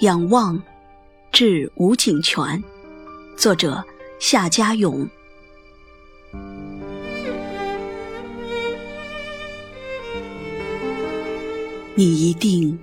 [0.00, 0.62] 仰望，
[1.30, 2.64] 致吴景泉。
[3.36, 3.84] 作者：
[4.18, 5.06] 夏家勇。
[11.94, 12.78] 你一定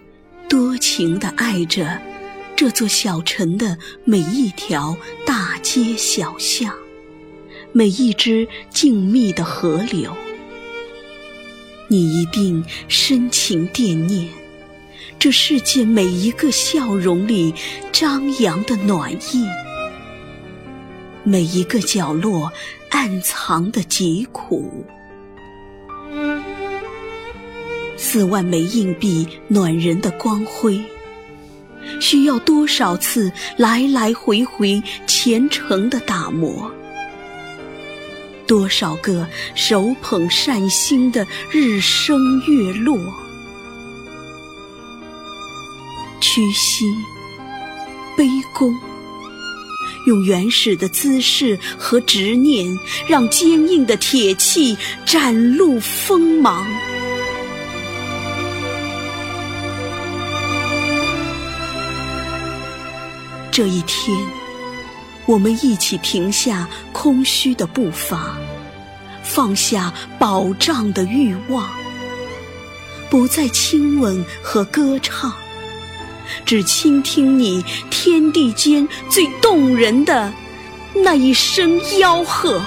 [0.48, 2.00] 多情的爱着
[2.56, 6.71] 这座小城的每一条大街小巷，
[7.71, 10.15] 每一支静谧的河流。
[11.88, 14.29] 你一定深情惦念
[15.20, 17.52] 这世界每一个笑容里
[17.92, 19.48] 张扬的暖意，
[21.24, 22.52] 每一个角落
[22.92, 24.86] 暗藏的疾苦。
[27.98, 30.80] 四万枚硬币暖人的光辉，
[32.00, 36.72] 需要多少次来来回回虔诚的打磨？
[38.45, 42.97] 多少个手捧善心的日升月落？
[46.38, 46.85] 屈膝
[48.16, 48.71] 卑躬，
[50.05, 56.63] 用原始的姿势和执念，让坚硬的铁器展露锋芒。
[63.49, 64.16] 这一天，
[65.25, 68.38] 我们一起停下空虚的步伐，
[69.23, 71.67] 放下保障的欲望，
[73.09, 75.33] 不再亲吻和歌唱，
[76.45, 80.34] 只倾听你天地间最动人的
[80.94, 82.61] 那一声吆喝。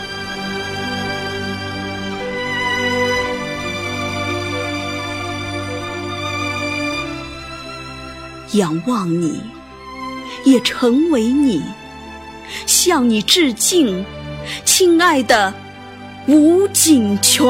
[8.53, 9.41] 仰望你。
[10.45, 11.61] 也成为你，
[12.65, 14.07] 向你致敬，
[14.65, 15.53] 亲爱的
[16.27, 17.47] 吴景泉。